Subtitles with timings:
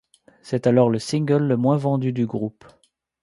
[0.41, 2.65] C'est alors le single le moins vendu du groupe.